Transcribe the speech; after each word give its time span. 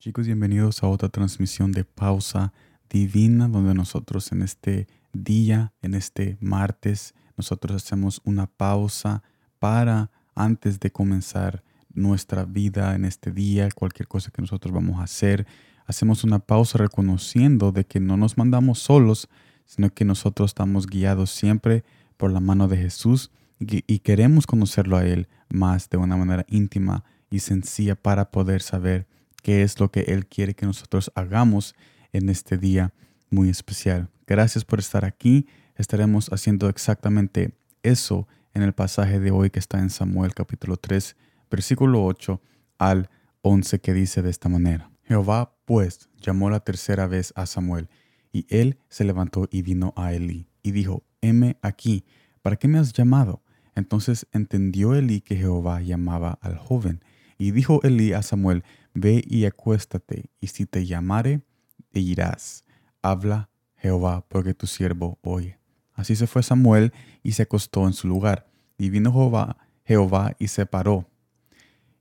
Chicos, 0.00 0.26
bienvenidos 0.26 0.84
a 0.84 0.86
otra 0.86 1.08
transmisión 1.08 1.72
de 1.72 1.82
Pausa 1.82 2.52
Divina, 2.88 3.48
donde 3.48 3.74
nosotros 3.74 4.30
en 4.30 4.42
este 4.42 4.86
día, 5.12 5.72
en 5.82 5.94
este 5.94 6.38
martes, 6.40 7.16
nosotros 7.36 7.82
hacemos 7.82 8.20
una 8.24 8.46
pausa 8.46 9.24
para 9.58 10.12
antes 10.36 10.78
de 10.78 10.92
comenzar 10.92 11.64
nuestra 11.92 12.44
vida 12.44 12.94
en 12.94 13.06
este 13.06 13.32
día, 13.32 13.68
cualquier 13.74 14.06
cosa 14.06 14.30
que 14.30 14.40
nosotros 14.40 14.72
vamos 14.72 15.00
a 15.00 15.02
hacer, 15.02 15.48
hacemos 15.84 16.22
una 16.22 16.38
pausa 16.38 16.78
reconociendo 16.78 17.72
de 17.72 17.84
que 17.84 17.98
no 17.98 18.16
nos 18.16 18.38
mandamos 18.38 18.78
solos, 18.78 19.28
sino 19.64 19.92
que 19.92 20.04
nosotros 20.04 20.50
estamos 20.50 20.86
guiados 20.86 21.32
siempre 21.32 21.82
por 22.16 22.30
la 22.30 22.38
mano 22.38 22.68
de 22.68 22.76
Jesús 22.76 23.32
y, 23.58 23.98
queremos 23.98 24.46
conocerlo 24.46 24.96
a 24.96 25.04
Él 25.04 25.26
más 25.48 25.90
de 25.90 25.96
una 25.96 26.16
manera 26.16 26.46
íntima 26.48 27.02
y 27.30 27.40
sencilla 27.40 27.96
para 27.96 28.30
poder 28.30 28.62
saber 28.62 29.08
qué 29.48 29.62
es 29.62 29.80
lo 29.80 29.90
que 29.90 30.00
Él 30.00 30.26
quiere 30.26 30.52
que 30.52 30.66
nosotros 30.66 31.10
hagamos 31.14 31.74
en 32.12 32.28
este 32.28 32.58
día 32.58 32.92
muy 33.30 33.48
especial. 33.48 34.10
Gracias 34.26 34.62
por 34.62 34.78
estar 34.78 35.06
aquí. 35.06 35.46
Estaremos 35.74 36.30
haciendo 36.34 36.68
exactamente 36.68 37.56
eso 37.82 38.28
en 38.52 38.60
el 38.60 38.74
pasaje 38.74 39.20
de 39.20 39.30
hoy 39.30 39.48
que 39.48 39.58
está 39.58 39.78
en 39.78 39.88
Samuel 39.88 40.34
capítulo 40.34 40.76
3, 40.76 41.16
versículo 41.50 42.04
8 42.04 42.42
al 42.76 43.08
11 43.40 43.80
que 43.80 43.94
dice 43.94 44.20
de 44.20 44.28
esta 44.28 44.50
manera. 44.50 44.90
Jehová 45.04 45.56
pues 45.64 46.10
llamó 46.20 46.50
la 46.50 46.60
tercera 46.60 47.06
vez 47.06 47.32
a 47.34 47.46
Samuel 47.46 47.88
y 48.30 48.44
él 48.50 48.76
se 48.90 49.04
levantó 49.04 49.48
y 49.50 49.62
vino 49.62 49.94
a 49.96 50.12
Elí 50.12 50.46
y 50.62 50.72
dijo, 50.72 51.04
heme 51.22 51.56
aquí, 51.62 52.04
¿para 52.42 52.56
qué 52.56 52.68
me 52.68 52.78
has 52.78 52.92
llamado? 52.92 53.42
Entonces 53.74 54.26
entendió 54.30 54.94
Elí 54.94 55.22
que 55.22 55.36
Jehová 55.36 55.80
llamaba 55.80 56.38
al 56.42 56.58
joven 56.58 57.00
y 57.38 57.52
dijo 57.52 57.80
Elí 57.84 58.12
a 58.12 58.22
Samuel, 58.22 58.64
Ve 59.00 59.22
y 59.24 59.44
acuéstate, 59.44 60.30
y 60.40 60.48
si 60.48 60.66
te 60.66 60.84
llamare, 60.84 61.42
te 61.90 62.00
irás. 62.00 62.64
Habla 63.00 63.48
Jehová, 63.76 64.26
porque 64.28 64.54
tu 64.54 64.66
siervo 64.66 65.18
oye. 65.22 65.58
Así 65.94 66.16
se 66.16 66.26
fue 66.26 66.42
Samuel 66.42 66.92
y 67.22 67.32
se 67.32 67.42
acostó 67.42 67.86
en 67.86 67.92
su 67.92 68.08
lugar. 68.08 68.50
Y 68.76 68.90
vino 68.90 69.12
Jehová, 69.12 69.56
Jehová 69.84 70.34
y 70.38 70.48
se 70.48 70.66
paró. 70.66 71.08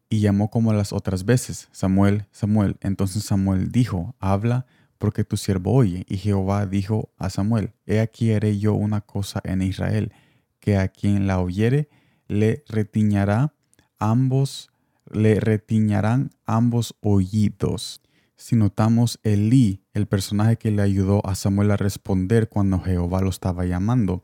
Y 0.09 0.22
llamó 0.22 0.50
como 0.50 0.73
las 0.73 0.92
otras 0.92 1.26
veces, 1.26 1.67
Samuel, 1.72 2.26
Samuel. 2.31 2.78
Entonces 2.81 3.23
Samuel 3.23 3.72
dijo, 3.72 4.16
Habla, 4.20 4.66
porque 4.98 5.23
tu 5.23 5.38
siervo 5.38 5.73
oye. 5.73 6.04
Y 6.08 6.17
Jehová 6.17 6.66
dijo 6.66 7.11
a 7.17 7.30
Samuel, 7.30 7.73
He 7.86 8.00
aquí 8.00 8.32
haré 8.32 8.58
yo 8.58 8.73
una 8.73 9.02
cosa 9.02 9.42
en 9.44 9.61
Israel, 9.61 10.14
que 10.59 10.78
a 10.78 10.88
quien 10.88 11.28
la 11.28 11.39
oyere 11.39 11.89
le 12.28 12.64
retiñará 12.67 13.54
ambos 14.00 14.72
le 15.11 15.39
retiñarán 15.39 16.31
ambos 16.45 16.95
oídos. 17.02 18.02
Si 18.36 18.55
notamos 18.55 19.19
Elí, 19.23 19.81
el 19.94 20.05
personaje 20.05 20.58
que 20.58 20.72
le 20.72 20.81
ayudó 20.81 21.25
a 21.25 21.36
Samuel 21.36 21.72
a 21.72 21.77
responder 21.77 22.49
cuando 22.49 22.80
Jehová 22.80 23.22
lo 23.22 23.30
estaba 23.30 23.66
llamando, 23.66 24.23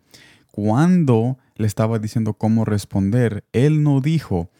cuando 0.51 1.39
le 1.55 1.65
estaba 1.65 1.97
diciendo 1.97 2.33
cómo 2.35 2.63
responder, 2.63 3.43
él 3.53 3.81
no 3.81 4.01
dijo, 4.01 4.51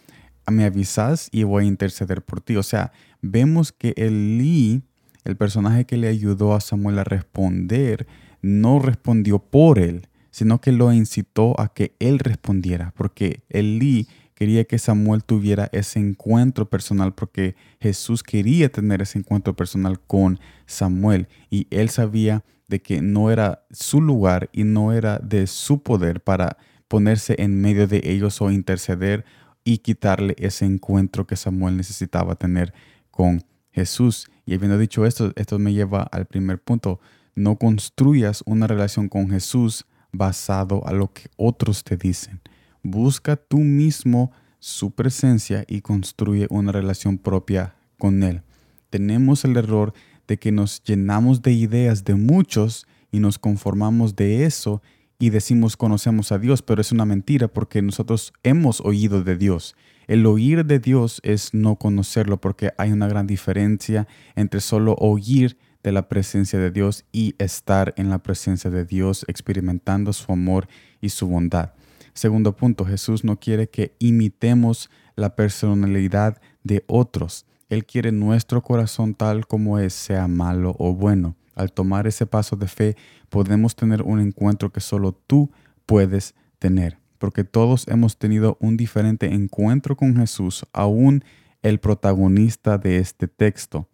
me 0.52 0.65
avisas 0.65 1.30
y 1.31 1.43
voy 1.43 1.65
a 1.65 1.67
interceder 1.67 2.23
por 2.23 2.41
ti. 2.41 2.55
O 2.55 2.63
sea, 2.63 2.91
vemos 3.21 3.71
que 3.71 3.93
Elí, 3.95 4.83
el 5.23 5.37
personaje 5.37 5.85
que 5.85 5.97
le 5.97 6.08
ayudó 6.08 6.55
a 6.55 6.61
Samuel 6.61 6.99
a 6.99 7.03
responder, 7.03 8.08
no 8.41 8.80
respondió 8.80 9.39
por 9.39 9.80
él, 9.80 10.08
sino 10.31 10.59
que 10.59 10.71
lo 10.71 10.91
incitó 10.91 11.59
a 11.59 11.73
que 11.73 11.95
él 11.99 12.19
respondiera, 12.19 12.91
porque 12.97 13.43
Elí 13.49 14.08
quería 14.36 14.66
que 14.66 14.80
Samuel 14.80 15.23
tuviera 15.23 15.70
ese 15.72 16.00
encuentro 16.00 16.70
personal 16.70 17.14
porque 17.14 17.56
Jesús 17.80 18.23
quería 18.23 18.70
tener 18.70 19.02
ese 19.02 19.20
encuentro 19.20 19.55
personal 19.55 19.99
con 19.99 20.39
Samuel 20.66 21.27
y 21.49 21.67
él 21.70 21.89
sabía 21.89 22.43
de 22.67 22.82
que 22.82 23.02
no 23.02 23.32
era 23.32 23.66
su 23.72 24.02
lugar 24.02 24.49
y 24.52 24.64
no 24.64 24.93
era 24.93 25.20
de 25.20 25.48
su 25.48 25.83
poder 25.83 26.22
para 26.22 26.58
ponerse 26.88 27.36
en 27.39 27.60
medio 27.61 27.88
de 27.88 28.02
ellos 28.04 28.42
o 28.42 28.52
interceder 28.52 29.26
y 29.64 29.80
quitarle 29.80 30.36
ese 30.38 30.66
encuentro 30.66 31.26
que 31.26 31.36
Samuel 31.36 31.77
necesitaba 31.77 32.36
tener 32.36 32.73
con 33.11 33.43
Jesús. 33.72 34.30
Y 34.45 34.54
habiendo 34.54 34.77
dicho 34.77 35.05
esto, 35.05 35.32
esto 35.36 35.60
me 35.60 35.73
lleva 35.73 36.04
al 36.04 36.26
primer 36.26 36.61
punto. 36.61 36.99
No 37.36 37.58
construyas 37.58 38.43
una 38.45 38.67
relación 38.67 39.10
con 39.10 39.30
Jesús 39.30 39.86
basado 40.11 40.86
a 40.86 40.93
lo 40.93 41.11
que 41.11 41.30
otros 41.38 41.83
te 41.83 41.98
dicen. 41.98 42.42
Busca 42.83 43.36
tú 43.38 43.60
mismo 43.60 44.32
su 44.60 44.92
presencia 44.92 45.66
y 45.67 45.82
construye 45.82 46.48
una 46.49 46.71
relación 46.71 47.17
propia 47.17 47.76
con 47.98 48.23
Él. 48.23 48.42
Tenemos 48.89 49.44
el 49.45 49.58
error 49.58 49.94
de 50.27 50.38
que 50.38 50.52
nos 50.52 50.83
llenamos 50.83 51.42
de 51.42 51.54
ideas 51.54 52.04
de 52.04 52.16
muchos 52.16 52.86
y 53.11 53.20
nos 53.20 53.39
conformamos 53.39 54.16
de 54.16 54.45
eso 54.45 54.82
y 55.20 55.30
decimos 55.30 55.77
conocemos 55.77 56.32
a 56.32 56.38
Dios, 56.39 56.61
pero 56.61 56.82
es 56.82 56.92
una 56.92 57.05
mentira 57.05 57.48
porque 57.48 57.82
nosotros 57.82 58.33
hemos 58.43 58.82
oído 58.82 59.23
de 59.23 59.38
Dios. 59.38 59.76
El 60.08 60.26
oír 60.26 60.66
de 60.66 60.80
Dios 60.80 61.22
es 61.23 61.54
no 61.54 61.77
conocerlo 61.77 62.42
porque 62.42 62.73
hay 62.77 62.92
una 62.92 63.08
gran 63.08 63.27
diferencia 63.27 64.08
entre 64.36 64.60
solo 64.60 64.95
oír 64.95 65.58
de 65.82 65.92
la 65.92 66.10
presencia 66.10 66.60
de 66.60 66.72
Dios 66.72 67.05
y 67.11 67.36
estar 67.38 67.93
en 67.98 68.10
la 68.10 68.20
presencia 68.20 68.70
de 68.70 68.86
Dios 68.86 69.26
experimentando 69.27 70.11
su 70.14 70.32
amor 70.32 70.67
y 70.99 71.10
su 71.10 71.27
bondad. 71.27 71.72
Segundo 72.13 72.55
punto, 72.55 72.85
Jesús 72.85 73.23
no 73.23 73.39
quiere 73.39 73.69
que 73.69 73.95
imitemos 73.99 74.89
la 75.15 75.35
personalidad 75.35 76.41
de 76.63 76.83
otros. 76.87 77.45
Él 77.69 77.85
quiere 77.85 78.11
nuestro 78.11 78.61
corazón 78.61 79.15
tal 79.15 79.47
como 79.47 79.79
es, 79.79 79.93
sea 79.93 80.27
malo 80.27 80.75
o 80.77 80.93
bueno. 80.93 81.35
Al 81.55 81.71
tomar 81.71 82.07
ese 82.07 82.25
paso 82.25 82.55
de 82.55 82.67
fe, 82.67 82.95
podemos 83.29 83.75
tener 83.75 84.01
un 84.01 84.19
encuentro 84.19 84.71
que 84.71 84.79
solo 84.79 85.11
tú 85.11 85.51
puedes 85.85 86.35
tener, 86.59 86.97
porque 87.17 87.43
todos 87.43 87.87
hemos 87.87 88.17
tenido 88.17 88.57
un 88.59 88.77
diferente 88.77 89.33
encuentro 89.33 89.95
con 89.95 90.15
Jesús, 90.15 90.65
aún 90.73 91.23
el 91.61 91.80
protagonista 91.80 92.77
de 92.77 92.97
este 92.97 93.27
texto. 93.27 93.87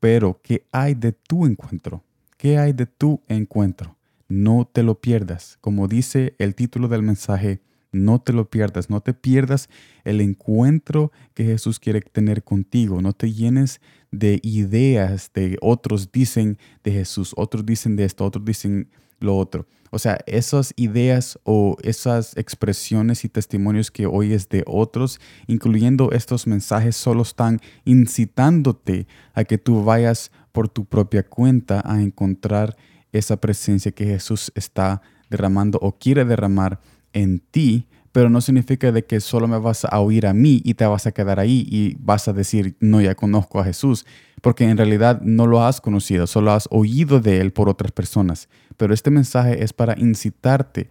Pero, 0.00 0.40
¿qué 0.42 0.66
hay 0.70 0.94
de 0.94 1.12
tu 1.12 1.46
encuentro? 1.46 2.02
¿Qué 2.36 2.58
hay 2.58 2.72
de 2.72 2.86
tu 2.86 3.22
encuentro? 3.28 3.96
No 4.28 4.68
te 4.70 4.82
lo 4.82 5.00
pierdas. 5.00 5.58
Como 5.60 5.88
dice 5.88 6.34
el 6.38 6.54
título 6.54 6.88
del 6.88 7.02
mensaje, 7.02 7.60
no 7.92 8.20
te 8.20 8.32
lo 8.32 8.50
pierdas, 8.50 8.90
no 8.90 9.00
te 9.00 9.14
pierdas 9.14 9.68
el 10.04 10.20
encuentro 10.20 11.12
que 11.32 11.44
Jesús 11.44 11.78
quiere 11.78 12.00
tener 12.00 12.42
contigo, 12.42 13.00
no 13.00 13.12
te 13.12 13.32
llenes 13.32 13.80
de 14.10 14.40
ideas 14.42 15.30
de 15.34 15.56
otros 15.60 16.12
dicen 16.12 16.58
de 16.82 16.92
Jesús, 16.92 17.32
otros 17.36 17.64
dicen 17.64 17.96
de 17.96 18.04
esto, 18.04 18.24
otros 18.24 18.44
dicen 18.44 18.88
lo 19.20 19.36
otro. 19.36 19.66
O 19.90 19.98
sea, 20.00 20.18
esas 20.26 20.74
ideas 20.76 21.38
o 21.44 21.76
esas 21.82 22.36
expresiones 22.36 23.24
y 23.24 23.28
testimonios 23.28 23.92
que 23.92 24.06
oyes 24.06 24.48
de 24.48 24.64
otros, 24.66 25.20
incluyendo 25.46 26.10
estos 26.10 26.48
mensajes, 26.48 26.96
solo 26.96 27.22
están 27.22 27.60
incitándote 27.84 29.06
a 29.34 29.44
que 29.44 29.56
tú 29.56 29.84
vayas 29.84 30.32
por 30.50 30.68
tu 30.68 30.84
propia 30.84 31.22
cuenta 31.24 31.80
a 31.84 32.02
encontrar 32.02 32.76
esa 33.18 33.36
presencia 33.36 33.92
que 33.92 34.04
Jesús 34.04 34.52
está 34.54 35.02
derramando 35.30 35.78
o 35.80 35.98
quiere 35.98 36.24
derramar 36.24 36.80
en 37.12 37.38
ti, 37.38 37.86
pero 38.12 38.30
no 38.30 38.40
significa 38.40 38.92
de 38.92 39.04
que 39.04 39.20
solo 39.20 39.48
me 39.48 39.58
vas 39.58 39.84
a 39.84 40.00
oír 40.00 40.26
a 40.26 40.34
mí 40.34 40.60
y 40.64 40.74
te 40.74 40.86
vas 40.86 41.06
a 41.06 41.12
quedar 41.12 41.40
ahí 41.40 41.66
y 41.68 41.96
vas 41.98 42.28
a 42.28 42.32
decir, 42.32 42.76
no, 42.78 43.00
ya 43.00 43.14
conozco 43.14 43.58
a 43.58 43.64
Jesús, 43.64 44.06
porque 44.40 44.64
en 44.64 44.76
realidad 44.76 45.20
no 45.22 45.46
lo 45.46 45.64
has 45.64 45.80
conocido, 45.80 46.26
solo 46.26 46.52
has 46.52 46.68
oído 46.70 47.20
de 47.20 47.40
Él 47.40 47.52
por 47.52 47.68
otras 47.68 47.92
personas. 47.92 48.48
Pero 48.76 48.94
este 48.94 49.10
mensaje 49.10 49.64
es 49.64 49.72
para 49.72 49.98
incitarte, 49.98 50.90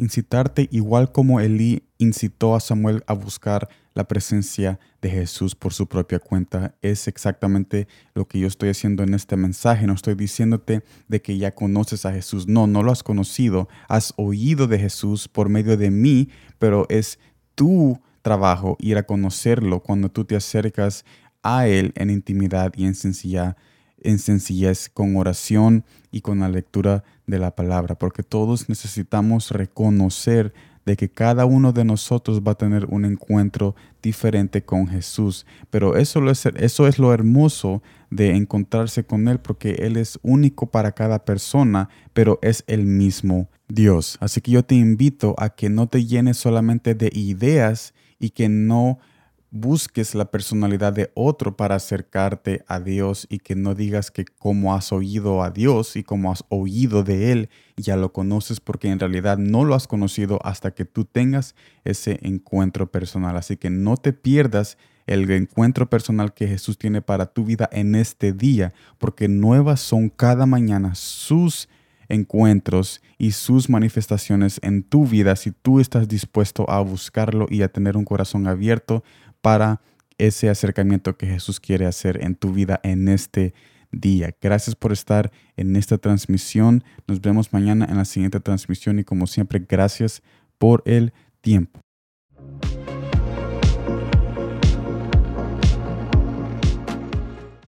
incitarte 0.00 0.68
igual 0.70 1.12
como 1.12 1.40
Elí 1.40 1.82
incitó 1.98 2.54
a 2.54 2.60
Samuel 2.60 3.04
a 3.06 3.12
buscar 3.12 3.68
la 3.94 4.08
presencia 4.08 4.80
de 5.02 5.10
Jesús 5.10 5.54
por 5.54 5.74
su 5.74 5.86
propia 5.86 6.18
cuenta. 6.18 6.74
Es 6.80 7.06
exactamente 7.06 7.86
lo 8.14 8.26
que 8.26 8.38
yo 8.38 8.46
estoy 8.46 8.70
haciendo 8.70 9.02
en 9.02 9.12
este 9.12 9.36
mensaje. 9.36 9.86
No 9.86 9.92
estoy 9.92 10.14
diciéndote 10.14 10.82
de 11.08 11.22
que 11.22 11.36
ya 11.36 11.54
conoces 11.54 12.06
a 12.06 12.12
Jesús. 12.12 12.46
No, 12.48 12.66
no 12.66 12.82
lo 12.82 12.92
has 12.92 13.02
conocido. 13.02 13.68
Has 13.88 14.14
oído 14.16 14.66
de 14.66 14.78
Jesús 14.78 15.28
por 15.28 15.48
medio 15.50 15.76
de 15.76 15.90
mí, 15.90 16.30
pero 16.58 16.86
es 16.88 17.18
tu 17.54 18.00
trabajo 18.22 18.76
ir 18.80 18.96
a 18.96 19.02
conocerlo 19.02 19.80
cuando 19.80 20.08
tú 20.08 20.24
te 20.24 20.36
acercas 20.36 21.04
a 21.42 21.66
Él 21.66 21.92
en 21.96 22.10
intimidad 22.10 22.72
y 22.76 22.86
en 22.86 22.94
sencillez 22.94 23.54
en 24.02 24.18
sencillez, 24.18 24.88
con 24.88 25.16
oración 25.16 25.84
y 26.10 26.20
con 26.20 26.40
la 26.40 26.48
lectura 26.48 27.04
de 27.26 27.38
la 27.38 27.54
palabra, 27.54 27.96
porque 27.96 28.22
todos 28.22 28.68
necesitamos 28.68 29.50
reconocer 29.50 30.52
de 30.86 30.96
que 30.96 31.10
cada 31.10 31.44
uno 31.44 31.72
de 31.72 31.84
nosotros 31.84 32.40
va 32.40 32.52
a 32.52 32.58
tener 32.58 32.86
un 32.86 33.04
encuentro 33.04 33.76
diferente 34.02 34.62
con 34.62 34.88
Jesús. 34.88 35.46
Pero 35.70 35.96
eso, 35.96 36.28
es, 36.30 36.46
eso 36.46 36.86
es 36.86 36.98
lo 36.98 37.12
hermoso 37.12 37.82
de 38.10 38.34
encontrarse 38.34 39.04
con 39.04 39.28
Él, 39.28 39.38
porque 39.38 39.72
Él 39.80 39.96
es 39.96 40.18
único 40.22 40.66
para 40.66 40.92
cada 40.92 41.24
persona, 41.24 41.88
pero 42.12 42.38
es 42.42 42.64
el 42.66 42.86
mismo 42.86 43.48
Dios. 43.68 44.16
Así 44.20 44.40
que 44.40 44.50
yo 44.50 44.64
te 44.64 44.74
invito 44.74 45.34
a 45.38 45.50
que 45.50 45.68
no 45.68 45.86
te 45.86 46.04
llenes 46.04 46.38
solamente 46.38 46.94
de 46.94 47.10
ideas 47.14 47.94
y 48.18 48.30
que 48.30 48.48
no 48.48 48.98
busques 49.50 50.14
la 50.14 50.30
personalidad 50.30 50.92
de 50.92 51.10
otro 51.14 51.56
para 51.56 51.74
acercarte 51.74 52.64
a 52.68 52.80
Dios 52.80 53.26
y 53.28 53.38
que 53.38 53.56
no 53.56 53.74
digas 53.74 54.10
que 54.10 54.24
como 54.24 54.74
has 54.74 54.92
oído 54.92 55.42
a 55.42 55.50
Dios 55.50 55.96
y 55.96 56.04
como 56.04 56.30
has 56.30 56.44
oído 56.48 57.02
de 57.02 57.32
Él, 57.32 57.50
ya 57.76 57.96
lo 57.96 58.12
conoces 58.12 58.60
porque 58.60 58.88
en 58.88 59.00
realidad 59.00 59.38
no 59.38 59.64
lo 59.64 59.74
has 59.74 59.88
conocido 59.88 60.38
hasta 60.44 60.70
que 60.72 60.84
tú 60.84 61.04
tengas 61.04 61.54
ese 61.84 62.20
encuentro 62.22 62.90
personal. 62.90 63.36
Así 63.36 63.56
que 63.56 63.70
no 63.70 63.96
te 63.96 64.12
pierdas 64.12 64.78
el 65.06 65.28
encuentro 65.30 65.90
personal 65.90 66.32
que 66.32 66.46
Jesús 66.46 66.78
tiene 66.78 67.02
para 67.02 67.26
tu 67.26 67.44
vida 67.44 67.68
en 67.72 67.96
este 67.96 68.32
día, 68.32 68.72
porque 68.98 69.26
nuevas 69.26 69.80
son 69.80 70.08
cada 70.08 70.46
mañana 70.46 70.94
sus 70.94 71.68
encuentros 72.10 73.00
y 73.18 73.32
sus 73.32 73.68
manifestaciones 73.68 74.60
en 74.62 74.82
tu 74.82 75.06
vida 75.06 75.36
si 75.36 75.52
tú 75.52 75.80
estás 75.80 76.08
dispuesto 76.08 76.68
a 76.68 76.80
buscarlo 76.80 77.46
y 77.48 77.62
a 77.62 77.68
tener 77.68 77.96
un 77.96 78.04
corazón 78.04 78.46
abierto 78.46 79.02
para 79.40 79.80
ese 80.18 80.50
acercamiento 80.50 81.16
que 81.16 81.26
Jesús 81.26 81.60
quiere 81.60 81.86
hacer 81.86 82.22
en 82.22 82.34
tu 82.34 82.52
vida 82.52 82.80
en 82.82 83.08
este 83.08 83.54
día. 83.90 84.34
Gracias 84.40 84.76
por 84.76 84.92
estar 84.92 85.32
en 85.56 85.76
esta 85.76 85.98
transmisión. 85.98 86.84
Nos 87.06 87.20
vemos 87.20 87.52
mañana 87.52 87.86
en 87.88 87.96
la 87.96 88.04
siguiente 88.04 88.40
transmisión 88.40 88.98
y 88.98 89.04
como 89.04 89.26
siempre, 89.26 89.64
gracias 89.66 90.22
por 90.58 90.82
el 90.84 91.12
tiempo. 91.40 91.80